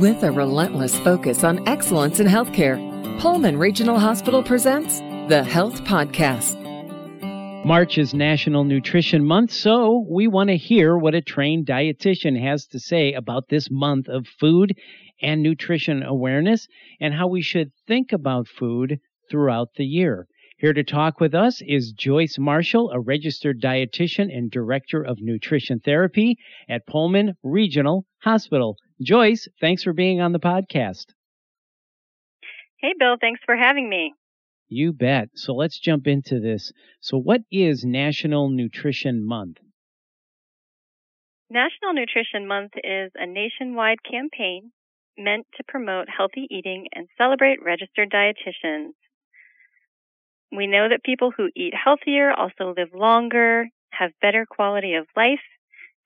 With 0.00 0.24
a 0.24 0.30
relentless 0.30 0.98
focus 0.98 1.42
on 1.42 1.66
excellence 1.66 2.20
in 2.20 2.26
healthcare, 2.26 2.76
Pullman 3.18 3.56
Regional 3.56 3.98
Hospital 3.98 4.42
presents 4.42 4.98
the 5.30 5.42
Health 5.42 5.84
Podcast. 5.84 6.54
March 7.64 7.96
is 7.96 8.12
National 8.12 8.64
Nutrition 8.64 9.24
Month, 9.24 9.52
so 9.52 10.04
we 10.06 10.28
want 10.28 10.50
to 10.50 10.56
hear 10.58 10.98
what 10.98 11.14
a 11.14 11.22
trained 11.22 11.66
dietitian 11.66 12.38
has 12.38 12.66
to 12.66 12.78
say 12.78 13.14
about 13.14 13.48
this 13.48 13.70
month 13.70 14.06
of 14.06 14.26
food 14.38 14.74
and 15.22 15.42
nutrition 15.42 16.02
awareness 16.02 16.68
and 17.00 17.14
how 17.14 17.26
we 17.26 17.40
should 17.40 17.72
think 17.88 18.12
about 18.12 18.48
food 18.48 19.00
throughout 19.30 19.70
the 19.76 19.86
year. 19.86 20.26
Here 20.58 20.74
to 20.74 20.84
talk 20.84 21.20
with 21.20 21.34
us 21.34 21.62
is 21.66 21.92
Joyce 21.92 22.36
Marshall, 22.38 22.90
a 22.90 23.00
registered 23.00 23.62
dietitian 23.62 24.28
and 24.30 24.50
director 24.50 25.02
of 25.02 25.22
nutrition 25.22 25.80
therapy 25.80 26.36
at 26.68 26.86
Pullman 26.86 27.32
Regional 27.42 28.04
Hospital. 28.24 28.76
Joyce, 29.00 29.48
thanks 29.60 29.82
for 29.82 29.92
being 29.92 30.20
on 30.20 30.32
the 30.32 30.40
podcast. 30.40 31.06
Hey, 32.78 32.94
Bill, 32.98 33.16
thanks 33.20 33.40
for 33.44 33.56
having 33.56 33.88
me. 33.88 34.14
You 34.68 34.92
bet. 34.92 35.30
So 35.34 35.54
let's 35.54 35.78
jump 35.78 36.06
into 36.06 36.40
this. 36.40 36.72
So, 37.00 37.16
what 37.18 37.42
is 37.50 37.84
National 37.84 38.48
Nutrition 38.48 39.24
Month? 39.24 39.58
National 41.48 41.92
Nutrition 41.92 42.46
Month 42.48 42.72
is 42.82 43.12
a 43.14 43.26
nationwide 43.26 43.98
campaign 44.02 44.72
meant 45.16 45.46
to 45.56 45.64
promote 45.68 46.08
healthy 46.08 46.46
eating 46.50 46.88
and 46.92 47.08
celebrate 47.16 47.62
registered 47.62 48.10
dietitians. 48.10 48.92
We 50.50 50.66
know 50.66 50.88
that 50.88 51.04
people 51.04 51.30
who 51.30 51.50
eat 51.54 51.74
healthier 51.74 52.32
also 52.32 52.74
live 52.76 52.92
longer, 52.92 53.68
have 53.90 54.10
better 54.20 54.46
quality 54.48 54.94
of 54.94 55.06
life, 55.16 55.40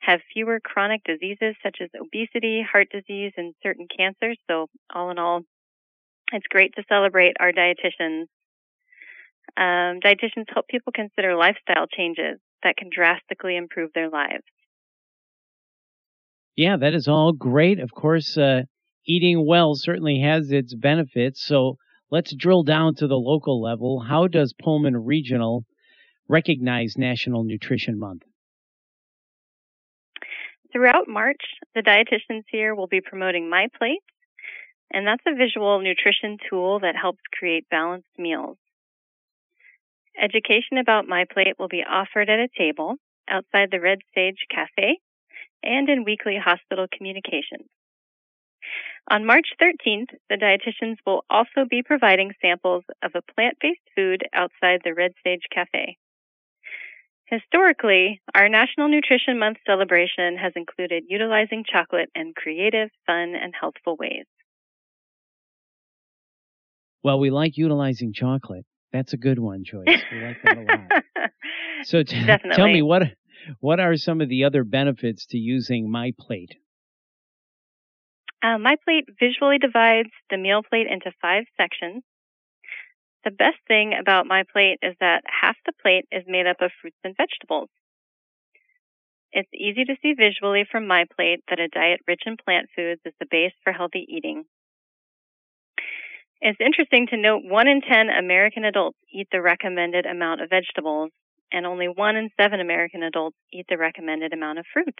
have 0.00 0.20
fewer 0.32 0.60
chronic 0.60 1.02
diseases 1.04 1.54
such 1.62 1.78
as 1.80 1.90
obesity, 2.00 2.62
heart 2.70 2.88
disease, 2.90 3.32
and 3.36 3.54
certain 3.62 3.86
cancers. 3.94 4.38
So, 4.48 4.66
all 4.94 5.10
in 5.10 5.18
all, 5.18 5.42
it's 6.32 6.46
great 6.48 6.74
to 6.76 6.82
celebrate 6.88 7.36
our 7.38 7.52
dietitians. 7.52 8.24
Um, 9.56 10.00
dietitians 10.00 10.46
help 10.52 10.68
people 10.68 10.92
consider 10.94 11.36
lifestyle 11.36 11.86
changes 11.86 12.38
that 12.62 12.76
can 12.76 12.88
drastically 12.94 13.56
improve 13.56 13.90
their 13.94 14.08
lives. 14.08 14.44
Yeah, 16.56 16.76
that 16.76 16.94
is 16.94 17.08
all 17.08 17.32
great. 17.32 17.80
Of 17.80 17.92
course, 17.92 18.36
uh, 18.36 18.62
eating 19.06 19.46
well 19.46 19.74
certainly 19.74 20.20
has 20.20 20.50
its 20.50 20.74
benefits. 20.74 21.44
So 21.44 21.76
let's 22.10 22.34
drill 22.34 22.62
down 22.62 22.94
to 22.96 23.06
the 23.06 23.16
local 23.16 23.62
level. 23.62 24.00
How 24.00 24.26
does 24.26 24.52
Pullman 24.52 24.96
Regional 24.96 25.64
recognize 26.28 26.96
National 26.96 27.44
Nutrition 27.44 27.98
Month? 27.98 28.22
Throughout 30.72 31.08
March, 31.08 31.42
the 31.74 31.82
dietitians 31.82 32.44
here 32.48 32.74
will 32.74 32.86
be 32.86 33.00
promoting 33.00 33.50
My 33.50 33.66
Plate, 33.76 34.02
and 34.92 35.06
that's 35.06 35.24
a 35.26 35.34
visual 35.34 35.80
nutrition 35.80 36.38
tool 36.48 36.80
that 36.80 36.94
helps 36.94 37.20
create 37.36 37.68
balanced 37.70 38.18
meals. 38.18 38.56
Education 40.20 40.78
about 40.78 41.08
My 41.08 41.24
Plate 41.32 41.58
will 41.58 41.68
be 41.68 41.84
offered 41.88 42.28
at 42.30 42.38
a 42.38 42.48
table 42.56 42.96
outside 43.28 43.70
the 43.70 43.80
Red 43.80 43.98
Sage 44.14 44.46
Cafe 44.52 44.98
and 45.62 45.88
in 45.88 46.04
weekly 46.04 46.36
hospital 46.42 46.86
communications. 46.96 47.68
On 49.10 49.26
March 49.26 49.48
13th, 49.60 50.10
the 50.28 50.36
dietitians 50.36 50.96
will 51.04 51.24
also 51.28 51.64
be 51.68 51.82
providing 51.82 52.32
samples 52.40 52.84
of 53.02 53.12
a 53.14 53.22
plant-based 53.34 53.80
food 53.96 54.22
outside 54.32 54.80
the 54.84 54.94
Red 54.94 55.12
Sage 55.24 55.46
Cafe. 55.52 55.96
Historically, 57.30 58.20
our 58.34 58.48
National 58.48 58.88
Nutrition 58.88 59.38
Month 59.38 59.58
celebration 59.64 60.36
has 60.36 60.52
included 60.56 61.04
utilizing 61.08 61.64
chocolate 61.64 62.10
in 62.14 62.32
creative, 62.34 62.90
fun, 63.06 63.34
and 63.40 63.54
healthful 63.58 63.96
ways. 63.96 64.24
Well, 67.04 67.20
we 67.20 67.30
like 67.30 67.56
utilizing 67.56 68.12
chocolate. 68.12 68.66
That's 68.92 69.12
a 69.12 69.16
good 69.16 69.38
one, 69.38 69.62
Joyce. 69.64 70.02
We 70.12 70.26
like 70.26 70.42
that 70.42 70.56
a 70.56 70.60
lot. 70.60 71.30
so 71.84 72.02
t- 72.02 72.26
tell 72.52 72.66
me 72.66 72.82
what 72.82 73.02
what 73.60 73.78
are 73.78 73.96
some 73.96 74.20
of 74.20 74.28
the 74.28 74.44
other 74.44 74.64
benefits 74.64 75.26
to 75.26 75.38
using 75.38 75.90
my 75.90 76.12
plate? 76.18 76.56
Uh, 78.42 78.58
my 78.58 78.76
plate 78.84 79.04
visually 79.20 79.58
divides 79.58 80.10
the 80.30 80.36
meal 80.36 80.62
plate 80.68 80.86
into 80.90 81.12
five 81.22 81.44
sections. 81.56 82.02
The 83.24 83.30
best 83.30 83.58
thing 83.68 83.92
about 83.98 84.26
my 84.26 84.44
plate 84.50 84.78
is 84.82 84.94
that 85.00 85.22
half 85.26 85.56
the 85.66 85.72
plate 85.82 86.06
is 86.10 86.24
made 86.26 86.46
up 86.46 86.60
of 86.60 86.70
fruits 86.80 86.96
and 87.04 87.16
vegetables. 87.16 87.68
It's 89.32 89.50
easy 89.54 89.84
to 89.84 89.96
see 90.02 90.14
visually 90.14 90.64
from 90.70 90.86
my 90.86 91.04
plate 91.14 91.40
that 91.48 91.60
a 91.60 91.68
diet 91.68 92.00
rich 92.08 92.22
in 92.26 92.36
plant 92.36 92.68
foods 92.74 93.00
is 93.04 93.12
the 93.20 93.26
base 93.30 93.52
for 93.62 93.72
healthy 93.72 94.06
eating. 94.08 94.44
It's 96.40 96.58
interesting 96.58 97.06
to 97.08 97.18
note 97.18 97.42
1 97.44 97.68
in 97.68 97.82
10 97.82 98.08
American 98.08 98.64
adults 98.64 98.98
eat 99.12 99.28
the 99.30 99.42
recommended 99.42 100.06
amount 100.06 100.40
of 100.40 100.48
vegetables, 100.48 101.10
and 101.52 101.66
only 101.66 101.86
1 101.86 102.16
in 102.16 102.30
7 102.40 102.58
American 102.58 103.02
adults 103.02 103.36
eat 103.52 103.66
the 103.68 103.76
recommended 103.76 104.32
amount 104.32 104.58
of 104.58 104.64
fruit. 104.72 104.98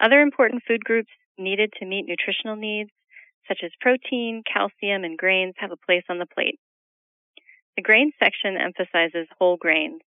Other 0.00 0.20
important 0.20 0.62
food 0.66 0.82
groups 0.82 1.10
needed 1.38 1.72
to 1.78 1.86
meet 1.86 2.06
nutritional 2.06 2.56
needs, 2.56 2.90
such 3.48 3.60
as 3.64 3.70
protein, 3.80 4.42
calcium, 4.50 5.04
and 5.04 5.18
grains, 5.18 5.54
have 5.58 5.72
a 5.72 5.86
place 5.86 6.04
on 6.08 6.18
the 6.18 6.26
plate. 6.26 6.58
The 7.76 7.82
grain 7.82 8.12
section 8.22 8.56
emphasizes 8.56 9.28
whole 9.38 9.56
grains. 9.56 10.02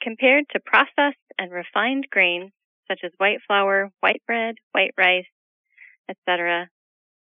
Compared 0.00 0.44
to 0.50 0.60
processed 0.60 1.18
and 1.38 1.52
refined 1.52 2.06
grains, 2.10 2.52
such 2.88 3.00
as 3.04 3.12
white 3.18 3.40
flour, 3.46 3.90
white 4.00 4.22
bread, 4.26 4.56
white 4.72 4.94
rice, 4.96 5.26
etc., 6.08 6.68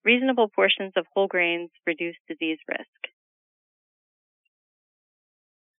reasonable 0.04 0.48
portions 0.48 0.92
of 0.96 1.06
whole 1.14 1.26
grains 1.26 1.70
reduce 1.86 2.16
disease 2.28 2.58
risk. 2.68 3.14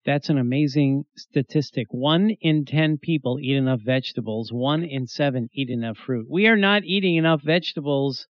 That's 0.07 0.29
an 0.29 0.37
amazing 0.37 1.07
statistic. 1.17 1.87
One 1.91 2.31
in 2.43 2.67
10 2.67 2.99
people 2.99 3.39
eat 3.41 3.57
enough 3.57 3.81
vegetables. 3.81 4.53
One 4.53 4.85
in 4.85 5.07
seven 5.07 5.49
eat 5.55 5.71
enough 5.71 5.97
fruit. 5.97 6.27
We 6.29 6.47
are 6.47 6.57
not 6.57 6.85
eating 6.85 7.17
enough 7.17 7.43
vegetables 7.43 8.27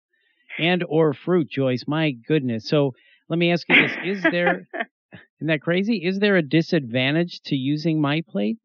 and 0.59 0.85
or 0.89 1.15
fruit, 1.15 1.49
Joyce. 1.51 1.85
My 1.87 2.13
goodness. 2.13 2.69
So 2.69 2.93
let 3.29 3.39
me 3.39 3.53
ask 3.53 3.69
you 3.69 3.81
this. 3.81 3.97
Is 4.05 4.23
there, 4.23 4.67
isn't 5.41 5.49
that 5.49 5.63
crazy? 5.63 5.97
Is 6.05 6.19
there 6.19 6.37
a 6.37 6.43
disadvantage 6.43 7.41
to 7.47 7.57
using 7.57 8.01
my 8.01 8.23
plate? 8.29 8.59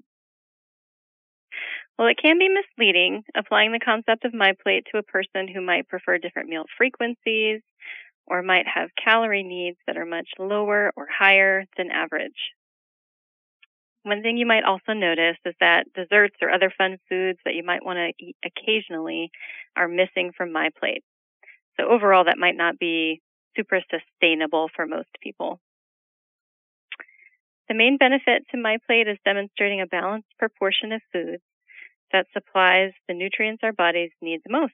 Well, 1.97 2.07
it 2.07 2.17
can 2.21 2.39
be 2.39 2.47
misleading 2.47 3.23
applying 3.35 3.73
the 3.73 3.79
concept 3.79 4.23
of 4.23 4.33
my 4.33 4.53
plate 4.63 4.85
to 4.91 4.99
a 4.99 5.03
person 5.03 5.49
who 5.53 5.61
might 5.61 5.89
prefer 5.89 6.17
different 6.17 6.47
meal 6.47 6.63
frequencies 6.77 7.61
or 8.25 8.41
might 8.41 8.65
have 8.73 8.89
calorie 9.03 9.43
needs 9.43 9.77
that 9.85 9.97
are 9.97 10.05
much 10.05 10.29
lower 10.37 10.93
or 10.95 11.07
higher 11.11 11.65
than 11.75 11.91
average. 11.91 12.53
One 14.03 14.21
thing 14.21 14.37
you 14.37 14.45
might 14.45 14.63
also 14.63 14.93
notice 14.93 15.37
is 15.45 15.55
that 15.59 15.91
desserts 15.93 16.37
or 16.41 16.49
other 16.49 16.71
fun 16.77 16.99
foods 17.09 17.39
that 17.43 17.55
you 17.55 17.63
might 17.63 17.83
want 17.83 17.97
to 17.97 18.25
eat 18.25 18.37
occasionally 18.45 19.29
are 19.75 19.89
missing 19.89 20.31
from 20.37 20.53
my 20.53 20.69
plate. 20.79 21.03
So 21.79 21.87
overall, 21.87 22.25
that 22.25 22.37
might 22.37 22.57
not 22.57 22.77
be 22.77 23.21
super 23.55 23.79
sustainable 23.89 24.69
for 24.75 24.85
most 24.85 25.09
people. 25.21 25.59
The 27.69 27.75
main 27.75 27.97
benefit 27.97 28.43
to 28.51 28.57
my 28.57 28.77
plate 28.85 29.07
is 29.07 29.17
demonstrating 29.23 29.79
a 29.79 29.87
balanced 29.87 30.27
proportion 30.37 30.91
of 30.91 31.01
foods 31.13 31.43
that 32.11 32.25
supplies 32.33 32.91
the 33.07 33.13
nutrients 33.13 33.63
our 33.63 33.71
bodies 33.71 34.09
need 34.21 34.41
the 34.43 34.51
most. 34.51 34.73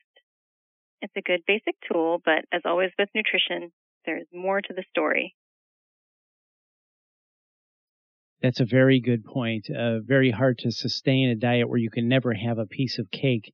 It's 1.02 1.14
a 1.18 1.22
good 1.22 1.42
basic 1.46 1.76
tool, 1.92 2.22
but 2.24 2.46
as 2.52 2.62
always 2.66 2.92
with 2.98 3.10
nutrition, 3.14 3.72
there's 4.06 4.26
more 4.34 4.62
to 4.62 4.74
the 4.74 4.84
story. 4.90 5.36
That's 8.42 8.62
a 8.62 8.66
very 8.66 9.00
good 9.00 9.26
point. 9.26 9.70
Uh, 9.70 10.00
very 10.00 10.32
hard 10.32 10.58
to 10.60 10.72
sustain 10.72 11.30
a 11.30 11.36
diet 11.36 11.68
where 11.68 11.80
you 11.80 11.90
can 11.90 12.08
never 12.08 12.34
have 12.34 12.58
a 12.58 12.66
piece 12.66 12.98
of 12.98 13.12
cake 13.12 13.54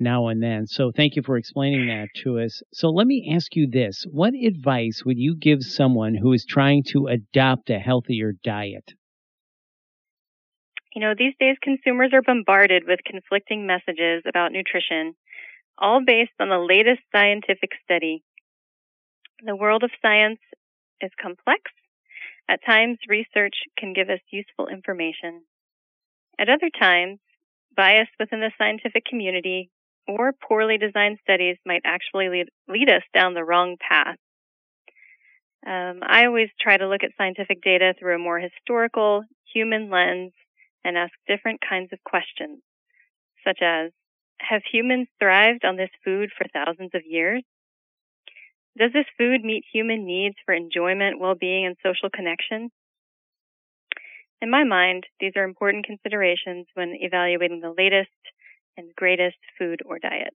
now 0.00 0.28
and 0.28 0.42
then. 0.42 0.66
So 0.66 0.92
thank 0.94 1.16
you 1.16 1.22
for 1.22 1.36
explaining 1.36 1.86
that 1.88 2.08
to 2.22 2.40
us. 2.40 2.62
So 2.72 2.88
let 2.90 3.06
me 3.06 3.32
ask 3.34 3.54
you 3.54 3.68
this. 3.70 4.04
What 4.10 4.34
advice 4.34 5.02
would 5.04 5.18
you 5.18 5.36
give 5.36 5.62
someone 5.62 6.14
who 6.14 6.32
is 6.32 6.44
trying 6.44 6.84
to 6.88 7.06
adopt 7.06 7.70
a 7.70 7.78
healthier 7.78 8.32
diet? 8.42 8.92
You 10.94 11.02
know, 11.02 11.14
these 11.16 11.34
days 11.38 11.56
consumers 11.62 12.10
are 12.12 12.22
bombarded 12.22 12.84
with 12.86 13.00
conflicting 13.04 13.66
messages 13.66 14.24
about 14.26 14.52
nutrition, 14.52 15.14
all 15.78 16.02
based 16.04 16.32
on 16.40 16.48
the 16.48 16.58
latest 16.58 17.02
scientific 17.14 17.70
study. 17.84 18.24
The 19.44 19.54
world 19.54 19.84
of 19.84 19.90
science 20.02 20.40
is 21.00 21.10
complex 21.20 21.70
at 22.50 22.64
times, 22.66 22.98
research 23.06 23.54
can 23.78 23.92
give 23.92 24.10
us 24.10 24.18
useful 24.32 24.66
information. 24.66 25.44
At 26.36 26.48
other 26.48 26.68
times, 26.68 27.20
bias 27.76 28.08
within 28.18 28.40
the 28.40 28.50
scientific 28.58 29.04
community 29.04 29.70
or 30.18 30.32
poorly 30.32 30.78
designed 30.78 31.18
studies 31.22 31.56
might 31.64 31.82
actually 31.84 32.28
lead, 32.28 32.46
lead 32.68 32.88
us 32.88 33.02
down 33.14 33.34
the 33.34 33.44
wrong 33.44 33.76
path. 33.80 34.16
Um, 35.66 36.00
I 36.02 36.26
always 36.26 36.48
try 36.60 36.76
to 36.76 36.88
look 36.88 37.04
at 37.04 37.10
scientific 37.18 37.62
data 37.62 37.94
through 37.98 38.14
a 38.14 38.18
more 38.18 38.38
historical, 38.38 39.24
human 39.52 39.90
lens 39.90 40.32
and 40.84 40.96
ask 40.96 41.12
different 41.28 41.60
kinds 41.66 41.92
of 41.92 42.02
questions, 42.04 42.60
such 43.46 43.58
as 43.62 43.90
Have 44.40 44.62
humans 44.70 45.08
thrived 45.18 45.64
on 45.64 45.76
this 45.76 45.90
food 46.04 46.30
for 46.36 46.46
thousands 46.52 46.92
of 46.94 47.02
years? 47.06 47.42
Does 48.78 48.92
this 48.92 49.06
food 49.18 49.44
meet 49.44 49.64
human 49.70 50.06
needs 50.06 50.36
for 50.46 50.54
enjoyment, 50.54 51.20
well-being, 51.20 51.66
and 51.66 51.76
social 51.82 52.08
connection? 52.08 52.70
In 54.40 54.48
my 54.48 54.64
mind, 54.64 55.04
these 55.18 55.32
are 55.36 55.44
important 55.44 55.84
considerations 55.84 56.66
when 56.72 56.96
evaluating 56.98 57.60
the 57.60 57.74
latest 57.76 58.08
and 58.76 58.94
greatest 58.96 59.38
food 59.58 59.80
or 59.84 59.98
diet. 59.98 60.34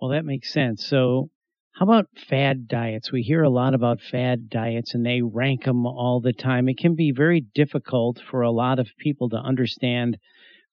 Well, 0.00 0.10
that 0.10 0.24
makes 0.24 0.52
sense. 0.52 0.84
So, 0.84 1.30
how 1.72 1.84
about 1.84 2.08
fad 2.28 2.68
diets? 2.68 3.10
We 3.12 3.22
hear 3.22 3.42
a 3.42 3.48
lot 3.48 3.72
about 3.72 4.00
fad 4.00 4.50
diets 4.50 4.94
and 4.94 5.06
they 5.06 5.22
rank 5.22 5.64
them 5.64 5.86
all 5.86 6.20
the 6.20 6.32
time. 6.32 6.68
It 6.68 6.76
can 6.76 6.94
be 6.94 7.12
very 7.12 7.40
difficult 7.40 8.18
for 8.18 8.42
a 8.42 8.50
lot 8.50 8.78
of 8.78 8.90
people 8.98 9.28
to 9.30 9.36
understand 9.36 10.18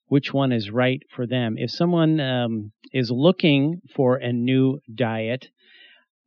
which 0.07 0.33
one 0.33 0.51
is 0.51 0.71
right 0.71 1.01
for 1.15 1.27
them. 1.27 1.57
If 1.57 1.71
someone 1.71 2.19
um, 2.19 2.71
is 2.91 3.11
looking 3.11 3.81
for 3.95 4.17
a 4.17 4.33
new 4.33 4.79
diet, 4.93 5.49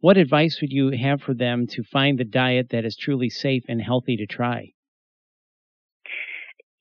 what 0.00 0.16
advice 0.16 0.60
would 0.60 0.72
you 0.72 0.90
have 0.90 1.22
for 1.22 1.34
them 1.34 1.66
to 1.68 1.82
find 1.82 2.18
the 2.18 2.24
diet 2.24 2.70
that 2.70 2.84
is 2.84 2.96
truly 2.96 3.30
safe 3.30 3.64
and 3.68 3.82
healthy 3.82 4.16
to 4.16 4.26
try? 4.26 4.72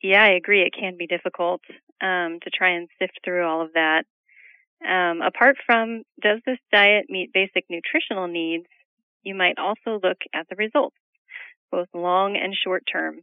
Yeah, 0.02 0.24
I 0.24 0.32
agree. 0.32 0.62
It 0.64 0.74
can 0.78 0.98
be 0.98 1.08
difficult 1.08 1.62
um, 2.02 2.40
to 2.44 2.50
try 2.50 2.72
and 2.72 2.90
sift 3.00 3.20
through 3.24 3.46
all 3.46 3.62
of 3.62 3.74
that. 3.74 4.04
Um, 4.88 5.22
apart 5.22 5.58
from 5.66 6.04
does 6.22 6.40
this 6.46 6.58
diet 6.72 7.06
meet 7.10 7.34
basic 7.34 7.66
nutritional 7.70 8.28
needs, 8.28 8.66
you 9.24 9.36
might 9.36 9.60
also 9.60 10.00
look 10.02 10.18
at 10.34 10.48
the 10.50 10.56
results, 10.56 10.96
both 11.72 11.88
long 11.94 12.36
and 12.36 12.56
short 12.56 12.84
term 12.92 13.22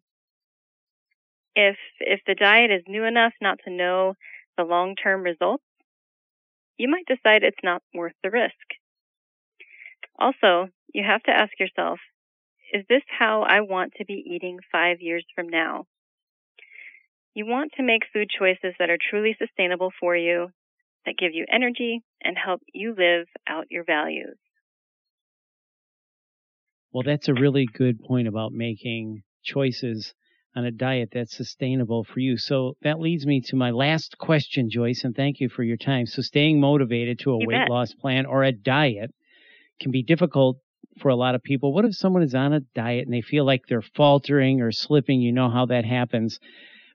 if 1.58 1.76
if 1.98 2.20
the 2.24 2.36
diet 2.36 2.70
is 2.70 2.82
new 2.86 3.04
enough 3.04 3.32
not 3.42 3.58
to 3.64 3.70
know 3.70 4.14
the 4.56 4.62
long-term 4.62 5.22
results, 5.22 5.64
you 6.76 6.88
might 6.88 7.06
decide 7.06 7.42
it's 7.42 7.64
not 7.64 7.82
worth 7.92 8.14
the 8.22 8.30
risk. 8.30 8.54
Also, 10.18 10.68
you 10.94 11.04
have 11.04 11.22
to 11.24 11.32
ask 11.32 11.52
yourself, 11.58 11.98
is 12.72 12.84
this 12.88 13.02
how 13.18 13.42
I 13.42 13.60
want 13.60 13.94
to 13.96 14.04
be 14.04 14.22
eating 14.24 14.58
5 14.70 15.00
years 15.00 15.24
from 15.34 15.48
now? 15.48 15.86
You 17.38 17.46
want 17.46 17.70
to 17.76 17.84
make 17.84 18.02
food 18.12 18.26
choices 18.36 18.74
that 18.80 18.90
are 18.90 18.98
truly 18.98 19.36
sustainable 19.38 19.92
for 20.00 20.16
you, 20.16 20.48
that 21.06 21.14
give 21.16 21.34
you 21.34 21.46
energy 21.48 22.02
and 22.20 22.36
help 22.36 22.60
you 22.74 22.96
live 22.98 23.28
out 23.48 23.66
your 23.70 23.84
values. 23.84 24.36
Well, 26.92 27.04
that's 27.04 27.28
a 27.28 27.34
really 27.34 27.66
good 27.66 28.00
point 28.00 28.26
about 28.26 28.50
making 28.50 29.22
choices 29.44 30.14
on 30.56 30.64
a 30.64 30.72
diet 30.72 31.10
that's 31.12 31.36
sustainable 31.36 32.02
for 32.02 32.18
you. 32.18 32.38
So 32.38 32.76
that 32.82 32.98
leads 32.98 33.24
me 33.24 33.40
to 33.42 33.54
my 33.54 33.70
last 33.70 34.18
question, 34.18 34.68
Joyce, 34.68 35.04
and 35.04 35.14
thank 35.14 35.38
you 35.38 35.48
for 35.48 35.62
your 35.62 35.76
time. 35.76 36.06
So 36.06 36.22
staying 36.22 36.58
motivated 36.58 37.20
to 37.20 37.30
a 37.30 37.38
you 37.38 37.46
weight 37.46 37.56
bet. 37.56 37.68
loss 37.68 37.94
plan 37.94 38.26
or 38.26 38.42
a 38.42 38.50
diet 38.50 39.14
can 39.80 39.92
be 39.92 40.02
difficult 40.02 40.58
for 41.00 41.10
a 41.10 41.14
lot 41.14 41.36
of 41.36 41.42
people. 41.44 41.72
What 41.72 41.84
if 41.84 41.94
someone 41.94 42.24
is 42.24 42.34
on 42.34 42.52
a 42.52 42.60
diet 42.74 43.04
and 43.04 43.14
they 43.14 43.20
feel 43.20 43.44
like 43.44 43.68
they're 43.68 43.80
faltering 43.80 44.60
or 44.60 44.72
slipping? 44.72 45.20
You 45.20 45.30
know 45.30 45.48
how 45.48 45.66
that 45.66 45.84
happens. 45.84 46.40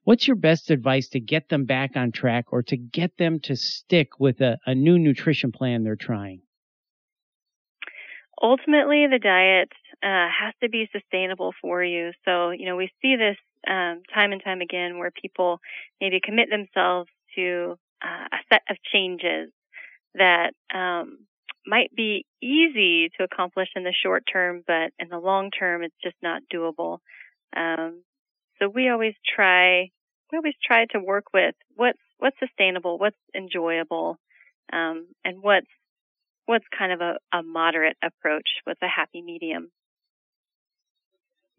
What's 0.03 0.27
your 0.27 0.35
best 0.35 0.69
advice 0.69 1.07
to 1.09 1.19
get 1.19 1.47
them 1.47 1.65
back 1.65 1.91
on 1.95 2.11
track 2.11 2.45
or 2.51 2.61
to 2.63 2.75
get 2.75 3.17
them 3.17 3.39
to 3.43 3.55
stick 3.55 4.19
with 4.19 4.41
a, 4.41 4.57
a 4.65 4.75
new 4.75 4.99
nutrition 4.99 5.51
plan 5.51 5.83
they're 5.83 5.95
trying? 5.95 6.41
Ultimately, 8.41 9.07
the 9.09 9.19
diet 9.19 9.69
uh, 10.03 10.27
has 10.27 10.53
to 10.61 10.69
be 10.69 10.89
sustainable 10.91 11.53
for 11.61 11.81
you. 11.81 12.11
So, 12.25 12.49
you 12.49 12.65
know, 12.65 12.75
we 12.75 12.91
see 13.01 13.15
this 13.15 13.37
um, 13.65 14.01
time 14.13 14.33
and 14.33 14.43
time 14.43 14.59
again 14.59 14.97
where 14.97 15.11
people 15.11 15.59
maybe 16.01 16.19
commit 16.21 16.49
themselves 16.49 17.09
to 17.35 17.77
uh, 18.03 18.27
a 18.33 18.37
set 18.51 18.63
of 18.69 18.75
changes 18.91 19.51
that 20.15 20.51
um, 20.75 21.19
might 21.65 21.95
be 21.95 22.25
easy 22.41 23.09
to 23.17 23.23
accomplish 23.23 23.69
in 23.75 23.83
the 23.83 23.93
short 24.03 24.23
term, 24.31 24.63
but 24.67 24.91
in 24.99 25.07
the 25.09 25.17
long 25.17 25.49
term, 25.49 25.81
it's 25.81 25.95
just 26.03 26.17
not 26.21 26.41
doable. 26.53 26.97
Um, 27.55 28.03
so 28.63 28.69
we 28.73 28.89
always 28.89 29.13
try, 29.35 29.89
we 30.31 30.37
always 30.37 30.53
try 30.65 30.85
to 30.91 30.99
work 30.99 31.25
with 31.33 31.55
what's 31.75 31.99
what's 32.19 32.37
sustainable, 32.39 32.97
what's 32.97 33.17
enjoyable, 33.35 34.17
um, 34.71 35.07
and 35.25 35.41
what's 35.41 35.67
what's 36.45 36.65
kind 36.77 36.93
of 36.93 37.01
a, 37.01 37.37
a 37.37 37.43
moderate 37.43 37.97
approach 38.03 38.47
with 38.65 38.77
a 38.81 38.87
happy 38.87 39.21
medium. 39.21 39.69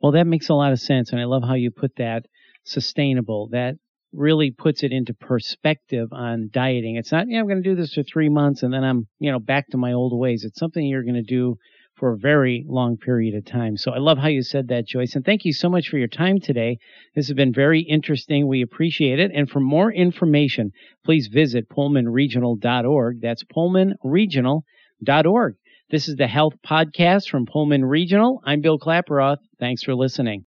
Well, 0.01 0.13
that 0.13 0.27
makes 0.27 0.49
a 0.49 0.55
lot 0.55 0.73
of 0.73 0.81
sense. 0.81 1.13
And 1.13 1.21
I 1.21 1.25
love 1.25 1.43
how 1.43 1.55
you 1.55 1.71
put 1.71 1.97
that 1.97 2.27
sustainable. 2.65 3.49
That 3.53 3.77
really 4.13 4.51
puts 4.51 4.83
it 4.83 4.93
into 4.93 5.15
perspective 5.15 6.09
on 6.13 6.51
dieting. 6.53 6.97
It's 6.97 7.11
not, 7.11 7.27
yeah, 7.29 7.41
I'm 7.41 7.47
going 7.47 7.63
to 7.63 7.69
do 7.69 7.75
this 7.75 7.95
for 7.95 8.03
three 8.03 8.29
months 8.29 8.63
and 8.63 8.73
then 8.73 8.85
I'm, 8.85 9.09
you 9.19 9.33
know, 9.33 9.39
back 9.39 9.69
to 9.71 9.77
my 9.77 9.93
old 9.93 10.17
ways. 10.19 10.45
It's 10.45 10.59
something 10.59 10.87
you're 10.87 11.03
going 11.03 11.15
to 11.15 11.23
do 11.23 11.57
for 11.97 12.13
a 12.13 12.19
very 12.19 12.65
long 12.69 12.97
period 12.97 13.35
of 13.35 13.45
time. 13.45 13.77
So 13.77 13.93
I 13.93 13.99
love 13.99 14.19
how 14.19 14.29
you 14.29 14.43
said 14.43 14.69
that, 14.69 14.87
Joyce. 14.87 15.15
And 15.15 15.25
thank 15.25 15.45
you 15.45 15.53
so 15.53 15.69
much 15.69 15.89
for 15.89 15.99
your 15.99 16.09
time 16.09 16.41
today. 16.41 16.79
This 17.15 17.29
has 17.29 17.35
been 17.35 17.53
very 17.53 17.81
interesting. 17.81 18.49
We 18.49 18.63
appreciate 18.63 19.21
it. 19.21 19.31
And 19.35 19.49
for 19.49 19.61
more 19.61 19.93
information, 19.93 20.73
please 21.05 21.29
visit 21.29 21.69
pullmanregional.org. 21.69 23.21
That's 23.21 23.45
pullmanregional.org. 23.45 25.55
This 25.91 26.09
is 26.09 26.17
the 26.17 26.27
Health 26.27 26.55
Podcast 26.67 27.29
from 27.29 27.47
Pullman 27.47 27.85
Regional. 27.85 28.41
I'm 28.45 28.61
Bill 28.61 28.79
Klaproth. 28.79 29.39
Thanks 29.61 29.83
for 29.83 29.95
listening. 29.95 30.47